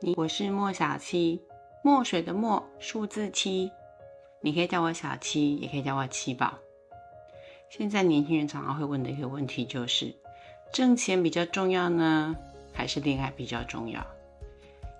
[0.00, 1.40] 你我是莫小七，
[1.82, 3.70] 墨水的墨，数字七。
[4.42, 6.52] 你可以叫我小七，也可以叫我七宝。
[7.70, 10.14] 现在年轻人常常会问的一个问题就是：
[10.70, 12.36] 挣钱比较重要呢，
[12.74, 14.06] 还是恋爱比较重要？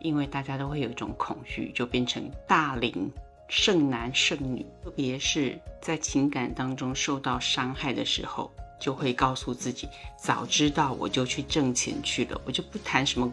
[0.01, 3.13] 因为大家都会有一种恐惧，就变成大龄
[3.49, 8.51] 剩男剩女，特别是在情感当中受到伤害的时候，
[8.81, 9.87] 就会告诉自己：
[10.17, 13.31] 早知道我就去挣钱去了，我就不谈什么。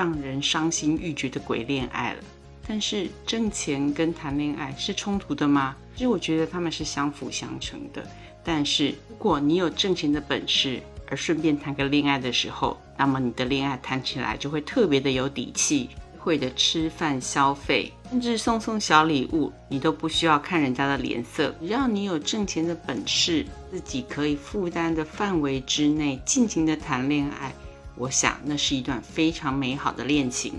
[0.00, 2.20] 让人伤心欲绝的鬼恋爱了，
[2.66, 5.76] 但是挣钱跟谈恋爱是冲突的吗？
[5.94, 8.02] 其实我觉得他们是相辅相成的。
[8.42, 27.52] 但是如果你有挣钱的本事，而顺便谈个恋爱的时候，那么你的恋爱谈起来就会特别的有底气，会的吃饭消费，甚至送送小礼物，你都不需要看人家的脸色，只要你有挣钱的本事，自己可以负担的范围之内，尽情的谈恋爱。
[27.96, 30.54] 我想那是一段非常美好的恋情，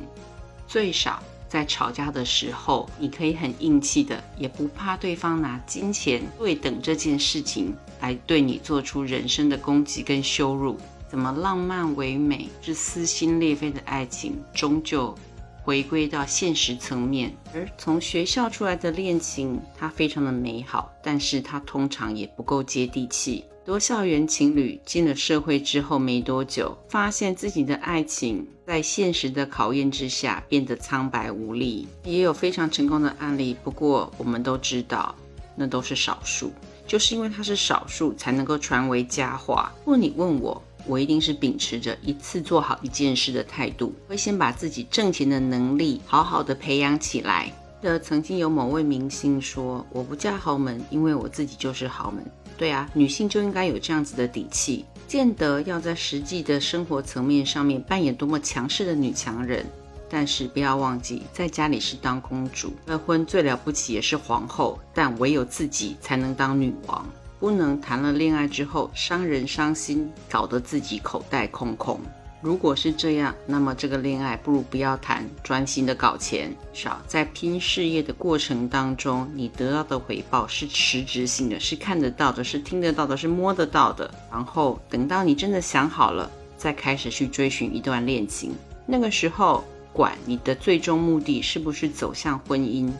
[0.68, 10.78] 最少在吵架的时候，你可以很硬气的，也不怕对方拿金钱对等这件事情来对你做出人生的攻击跟羞辱。
[11.10, 15.14] 怎么浪漫唯美是撕心裂肺的爱情，终究
[15.62, 17.36] 回归到现实层面。
[17.54, 23.44] 而从学校出来的恋情，它非常的美好，但是它通常也不够接地气。
[23.72, 31.88] 多校园情侣进了社会之后没多久，发现自己的爱情在现实的考验之下变得苍白无力。
[32.04, 35.16] 也有非常成功的案例，不过我们都知道，
[35.56, 36.52] 那都是少数。
[36.86, 39.72] 就是因为它是少数，才能够传为佳话。
[39.86, 47.50] 如果你问我，我一定是秉持着一次做好一件事的态度，会先把自己挣钱的能力好好的培养起来。
[47.82, 52.22] 的曾经有某位明星说：“我不嫁豪门，因为我自己就是豪门。”
[52.58, 59.66] 对啊，女性就应该有这样子的底气，见得要在实际的生活层面上面扮演多么强势的女强人。
[60.14, 67.08] 但是不要忘记，在家里是当公主，结婚最了不起也是皇后，但唯有自己才能当女王，
[67.40, 71.98] 不能谈了恋爱之后伤人伤心，搞得自己口袋空空。
[72.42, 76.52] 如果是这样，那么这个恋爱不如不要谈，专心的搞钱。
[76.74, 84.10] 少在拼事业的过程当中，你得到的回报是实质性的，是看得到的，是听得到的，是摸得到的。
[84.32, 88.52] 然后等到你真的想好了，再开始去追寻一段恋情。
[88.88, 89.64] 那个时候，
[89.94, 92.92] 管你的最终目的是不是走向婚姻。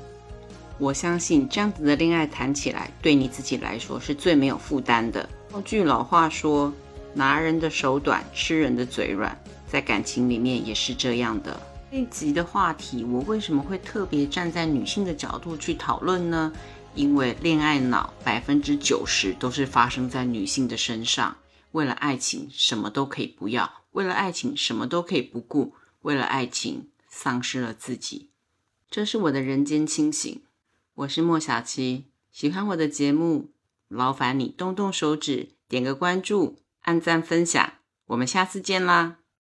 [0.78, 5.28] 我相信这样子的恋爱谈起来，对你自己来说是最没有负担的。
[5.54, 6.72] 用句老话说。
[7.14, 11.60] 拿人的手短，吃人的嘴软，在感情里面也是这样的。
[11.92, 16.54] 这一集的话题，我为什么会特别站在女性的角度去讨论呢？
[16.96, 21.38] 因为恋爱脑百分之九十都是发生在女性的身上。
[21.72, 28.30] 为了爱情，什么都可以不要；为了爱情，什么都可以不顾；为了爱情，丧失了自己。
[28.90, 30.42] 这是我的人间清醒。
[30.96, 33.52] 我是莫小七，喜欢我的节目，
[33.88, 36.60] 劳烦你动动手指，点个关注。
[36.82, 37.74] 按赞分享，
[38.08, 39.21] 我们下次见啦！